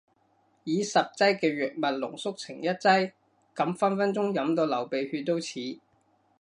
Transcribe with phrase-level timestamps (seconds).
[0.63, 3.11] 以十劑嘅藥物濃縮成一劑？
[3.55, 5.77] 咁分分鐘飲到流鼻血都似